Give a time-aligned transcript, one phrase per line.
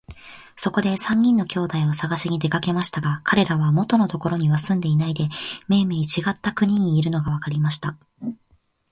[0.55, 5.27] そこで三人の兄弟をさがしに出かけましたが、かれらは元のところには住んでいないで、
[5.67, 7.95] めいめいちがった国にいるのがわかりました。